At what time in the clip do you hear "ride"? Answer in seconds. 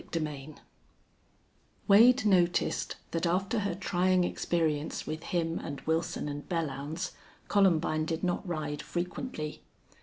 8.47-8.81